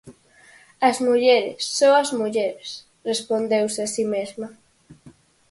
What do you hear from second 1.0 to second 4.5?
mulleres, só as mulleres", respondeuse a si mesma.